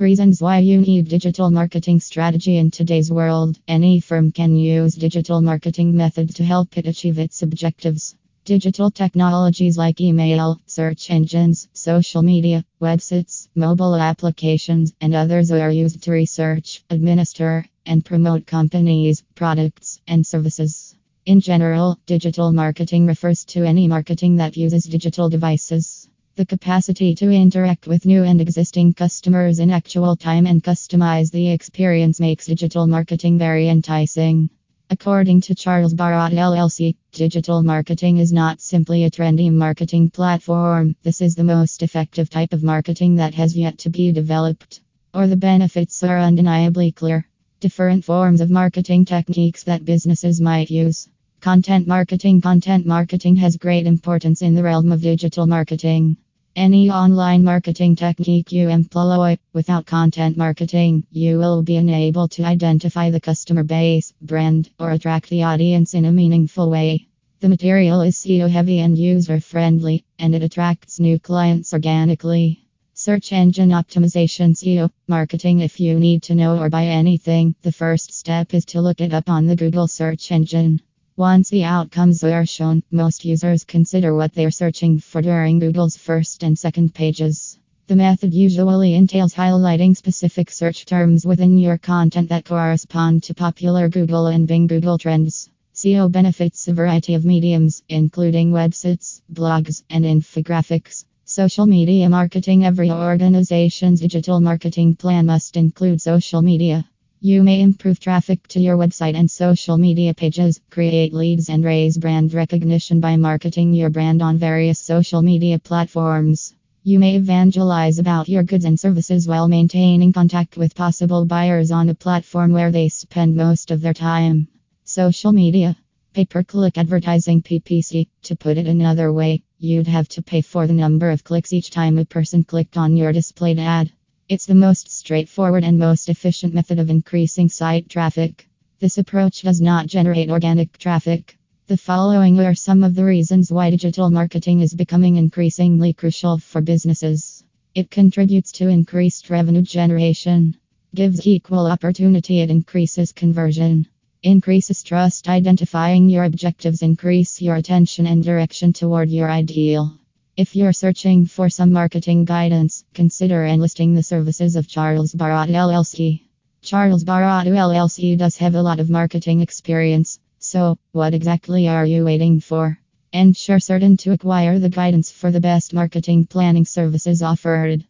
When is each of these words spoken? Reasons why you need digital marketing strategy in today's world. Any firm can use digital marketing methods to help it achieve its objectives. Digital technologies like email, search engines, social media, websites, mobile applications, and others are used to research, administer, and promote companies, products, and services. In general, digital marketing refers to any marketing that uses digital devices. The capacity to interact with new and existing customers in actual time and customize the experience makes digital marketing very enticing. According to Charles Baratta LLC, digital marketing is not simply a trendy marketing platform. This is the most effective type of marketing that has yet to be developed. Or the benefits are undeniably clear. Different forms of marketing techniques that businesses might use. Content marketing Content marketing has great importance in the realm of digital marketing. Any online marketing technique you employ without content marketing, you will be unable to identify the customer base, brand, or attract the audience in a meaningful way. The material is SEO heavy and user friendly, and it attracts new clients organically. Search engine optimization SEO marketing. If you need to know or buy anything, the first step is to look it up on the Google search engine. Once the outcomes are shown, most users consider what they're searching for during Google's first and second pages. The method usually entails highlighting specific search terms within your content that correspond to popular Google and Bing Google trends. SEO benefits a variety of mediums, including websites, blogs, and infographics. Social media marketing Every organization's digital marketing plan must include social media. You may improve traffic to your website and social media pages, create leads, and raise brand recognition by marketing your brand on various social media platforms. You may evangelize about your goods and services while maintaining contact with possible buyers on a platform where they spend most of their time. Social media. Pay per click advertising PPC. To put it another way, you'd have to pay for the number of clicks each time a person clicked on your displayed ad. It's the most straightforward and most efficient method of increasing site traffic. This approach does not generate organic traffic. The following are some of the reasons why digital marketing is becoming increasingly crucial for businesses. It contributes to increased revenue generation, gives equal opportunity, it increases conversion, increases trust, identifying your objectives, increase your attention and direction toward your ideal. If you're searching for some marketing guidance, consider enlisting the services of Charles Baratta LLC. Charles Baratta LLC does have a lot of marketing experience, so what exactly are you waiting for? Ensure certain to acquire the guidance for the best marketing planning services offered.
Reasons 0.00 0.40
why 0.40 0.60
you 0.60 0.80
need 0.80 1.08
digital 1.08 1.50
marketing 1.50 1.98
strategy 1.98 2.56
in 2.56 2.70
today's 2.70 3.10
world. 3.10 3.58
Any 3.66 3.98
firm 3.98 4.30
can 4.30 4.54
use 4.54 4.94
digital 4.94 5.40
marketing 5.40 5.96
methods 5.96 6.34
to 6.34 6.44
help 6.44 6.78
it 6.78 6.86
achieve 6.86 7.18
its 7.18 7.42
objectives. 7.42 8.14
Digital 8.44 8.92
technologies 8.92 9.76
like 9.76 10.00
email, 10.00 10.60
search 10.66 11.10
engines, 11.10 11.66
social 11.72 12.22
media, 12.22 12.64
websites, 12.80 13.48
mobile 13.56 13.96
applications, 13.96 14.92
and 15.00 15.16
others 15.16 15.50
are 15.50 15.72
used 15.72 16.00
to 16.04 16.12
research, 16.12 16.84
administer, 16.90 17.64
and 17.84 18.04
promote 18.04 18.46
companies, 18.46 19.24
products, 19.34 20.00
and 20.06 20.24
services. 20.24 20.94
In 21.26 21.40
general, 21.40 21.98
digital 22.06 22.52
marketing 22.52 23.06
refers 23.08 23.44
to 23.46 23.64
any 23.64 23.88
marketing 23.88 24.36
that 24.36 24.56
uses 24.56 24.84
digital 24.84 25.28
devices. 25.28 25.97
The 26.38 26.46
capacity 26.46 27.16
to 27.16 27.32
interact 27.32 27.88
with 27.88 28.06
new 28.06 28.22
and 28.22 28.40
existing 28.40 28.94
customers 28.94 29.58
in 29.58 29.72
actual 29.72 30.14
time 30.14 30.46
and 30.46 30.62
customize 30.62 31.32
the 31.32 31.50
experience 31.50 32.20
makes 32.20 32.46
digital 32.46 32.86
marketing 32.86 33.38
very 33.38 33.68
enticing. 33.68 34.48
According 34.88 35.40
to 35.40 35.56
Charles 35.56 35.94
Baratta 35.94 36.36
LLC, 36.36 36.94
digital 37.10 37.64
marketing 37.64 38.18
is 38.18 38.32
not 38.32 38.60
simply 38.60 39.02
a 39.02 39.10
trendy 39.10 39.52
marketing 39.52 40.10
platform. 40.10 40.94
This 41.02 41.20
is 41.20 41.34
the 41.34 41.42
most 41.42 41.82
effective 41.82 42.30
type 42.30 42.52
of 42.52 42.62
marketing 42.62 43.16
that 43.16 43.34
has 43.34 43.56
yet 43.56 43.76
to 43.78 43.90
be 43.90 44.12
developed. 44.12 44.80
Or 45.12 45.26
the 45.26 45.36
benefits 45.36 46.04
are 46.04 46.20
undeniably 46.20 46.92
clear. 46.92 47.26
Different 47.58 48.04
forms 48.04 48.40
of 48.40 48.48
marketing 48.48 49.06
techniques 49.06 49.64
that 49.64 49.84
businesses 49.84 50.40
might 50.40 50.70
use. 50.70 51.08
Content 51.40 51.88
marketing 51.88 52.40
Content 52.40 52.86
marketing 52.86 53.34
has 53.34 53.56
great 53.56 53.88
importance 53.88 54.40
in 54.40 54.54
the 54.54 54.62
realm 54.62 54.92
of 54.92 55.02
digital 55.02 55.48
marketing. 55.48 56.16
Any 56.58 56.90
online 56.90 57.44
marketing 57.44 57.94
technique 57.94 58.50
you 58.50 58.68
employ 58.68 59.38
without 59.52 59.86
content 59.86 60.36
marketing, 60.36 61.06
you 61.12 61.38
will 61.38 61.62
be 61.62 61.76
unable 61.76 62.26
to 62.30 62.42
identify 62.42 63.10
the 63.10 63.20
customer 63.20 63.62
base, 63.62 64.12
brand, 64.20 64.68
or 64.80 64.90
attract 64.90 65.30
the 65.30 65.44
audience 65.44 65.94
in 65.94 66.04
a 66.04 66.10
meaningful 66.10 66.68
way. 66.68 67.06
The 67.38 67.48
material 67.48 68.00
is 68.00 68.16
SEO 68.16 68.50
heavy 68.50 68.80
and 68.80 68.98
user 68.98 69.38
friendly, 69.38 70.04
and 70.18 70.34
it 70.34 70.42
attracts 70.42 70.98
new 70.98 71.20
clients 71.20 71.72
organically. 71.72 72.66
Search 72.92 73.32
engine 73.32 73.70
optimization 73.70 74.56
SEO 74.56 74.90
marketing. 75.06 75.60
If 75.60 75.78
you 75.78 76.00
need 76.00 76.24
to 76.24 76.34
know 76.34 76.58
or 76.58 76.68
buy 76.68 76.86
anything, 76.86 77.54
the 77.62 77.70
first 77.70 78.12
step 78.12 78.52
is 78.52 78.64
to 78.64 78.80
look 78.80 79.00
it 79.00 79.14
up 79.14 79.30
on 79.30 79.46
the 79.46 79.54
Google 79.54 79.86
search 79.86 80.32
engine. 80.32 80.80
Once 81.18 81.50
the 81.50 81.64
outcomes 81.64 82.22
are 82.22 82.46
shown, 82.46 82.80
most 82.92 83.24
users 83.24 83.64
consider 83.64 84.14
what 84.14 84.32
they're 84.34 84.52
searching 84.52 85.00
for 85.00 85.20
during 85.20 85.58
Google's 85.58 85.96
first 85.96 86.44
and 86.44 86.56
second 86.56 86.94
pages. 86.94 87.58
The 87.88 87.96
method 87.96 88.32
usually 88.32 88.94
entails 88.94 89.34
highlighting 89.34 89.96
specific 89.96 90.48
search 90.48 90.86
terms 90.86 91.26
within 91.26 91.58
your 91.58 91.76
content 91.76 92.28
that 92.28 92.44
correspond 92.44 93.24
to 93.24 93.34
popular 93.34 93.88
Google 93.88 94.28
and 94.28 94.46
Bing 94.46 94.68
Google 94.68 94.96
trends. 94.96 95.50
SEO 95.74 96.08
benefits 96.12 96.68
a 96.68 96.72
variety 96.72 97.14
of 97.14 97.24
mediums, 97.24 97.82
including 97.88 98.52
websites, 98.52 99.20
blogs, 99.32 99.82
and 99.90 100.04
infographics. 100.04 101.04
Social 101.24 101.66
media 101.66 102.08
marketing 102.08 102.64
Every 102.64 102.92
organization's 102.92 104.02
digital 104.02 104.40
marketing 104.40 104.94
plan 104.94 105.26
must 105.26 105.56
include 105.56 106.00
social 106.00 106.42
media. 106.42 106.88
You 107.20 107.42
may 107.42 107.62
improve 107.62 107.98
traffic 107.98 108.46
to 108.48 108.60
your 108.60 108.76
website 108.76 109.16
and 109.16 109.28
social 109.28 109.76
media 109.76 110.14
pages, 110.14 110.60
create 110.70 111.12
leads, 111.12 111.48
and 111.48 111.64
raise 111.64 111.98
brand 111.98 112.32
recognition 112.32 113.00
by 113.00 113.16
marketing 113.16 113.74
your 113.74 113.90
brand 113.90 114.22
on 114.22 114.38
various 114.38 114.78
social 114.78 115.20
media 115.20 115.58
platforms. 115.58 116.54
You 116.84 117.00
may 117.00 117.16
evangelize 117.16 117.98
about 117.98 118.28
your 118.28 118.44
goods 118.44 118.64
and 118.64 118.78
services 118.78 119.26
while 119.26 119.48
maintaining 119.48 120.12
contact 120.12 120.56
with 120.56 120.76
possible 120.76 121.24
buyers 121.24 121.72
on 121.72 121.88
a 121.88 121.94
platform 121.94 122.52
where 122.52 122.70
they 122.70 122.88
spend 122.88 123.34
most 123.34 123.72
of 123.72 123.80
their 123.80 123.94
time. 123.94 124.46
Social 124.84 125.32
media. 125.32 125.76
Pay 126.14 126.24
per 126.24 126.44
click 126.44 126.78
advertising 126.78 127.42
PPC. 127.42 128.06
To 128.22 128.36
put 128.36 128.58
it 128.58 128.68
another 128.68 129.12
way, 129.12 129.42
you'd 129.58 129.88
have 129.88 130.06
to 130.10 130.22
pay 130.22 130.40
for 130.40 130.68
the 130.68 130.72
number 130.72 131.10
of 131.10 131.24
clicks 131.24 131.52
each 131.52 131.70
time 131.70 131.98
a 131.98 132.04
person 132.04 132.44
clicked 132.44 132.76
on 132.76 132.96
your 132.96 133.12
displayed 133.12 133.58
ad. 133.58 133.90
It's 134.28 134.44
the 134.44 134.54
most 134.54 134.90
straightforward 134.90 135.64
and 135.64 135.78
most 135.78 136.10
efficient 136.10 136.52
method 136.52 136.78
of 136.78 136.90
increasing 136.90 137.48
site 137.48 137.88
traffic. 137.88 138.46
This 138.78 138.98
approach 138.98 139.40
does 139.40 139.58
not 139.58 139.86
generate 139.86 140.28
organic 140.28 140.76
traffic. 140.76 141.38
The 141.66 141.78
following 141.78 142.38
are 142.40 142.54
some 142.54 142.84
of 142.84 142.94
the 142.94 143.06
reasons 143.06 143.50
why 143.50 143.70
digital 143.70 144.10
marketing 144.10 144.60
is 144.60 144.74
becoming 144.74 145.16
increasingly 145.16 145.94
crucial 145.94 146.36
for 146.36 146.60
businesses. 146.60 147.42
It 147.74 147.90
contributes 147.90 148.52
to 148.52 148.68
increased 148.68 149.30
revenue 149.30 149.62
generation, 149.62 150.58
gives 150.94 151.26
equal 151.26 151.66
opportunity, 151.66 152.40
it 152.40 152.50
increases 152.50 153.12
conversion, 153.12 153.86
increases 154.22 154.82
trust, 154.82 155.26
identifying 155.30 156.10
your 156.10 156.24
objectives, 156.24 156.82
increase 156.82 157.40
your 157.40 157.56
attention 157.56 158.06
and 158.06 158.22
direction 158.22 158.74
toward 158.74 159.08
your 159.08 159.30
ideal. 159.30 159.98
If 160.38 160.54
you're 160.54 160.72
searching 160.72 161.26
for 161.26 161.48
some 161.48 161.72
marketing 161.72 162.24
guidance, 162.24 162.84
consider 162.94 163.44
enlisting 163.44 163.96
the 163.96 164.04
services 164.04 164.54
of 164.54 164.68
Charles 164.68 165.12
Baratta 165.12 165.50
LLC. 165.50 166.20
Charles 166.62 167.02
Baratta 167.02 167.50
LLC 167.50 168.16
does 168.16 168.36
have 168.36 168.54
a 168.54 168.62
lot 168.62 168.78
of 168.78 168.88
marketing 168.88 169.40
experience, 169.40 170.20
so 170.38 170.78
what 170.92 171.12
exactly 171.12 171.66
are 171.66 171.84
you 171.84 172.04
waiting 172.04 172.38
for? 172.38 172.78
Ensure 173.12 173.58
certain 173.58 173.96
to 173.96 174.12
acquire 174.12 174.60
the 174.60 174.68
guidance 174.68 175.10
for 175.10 175.32
the 175.32 175.40
best 175.40 175.74
marketing 175.74 176.24
planning 176.24 176.64
services 176.64 177.20
offered. 177.20 177.84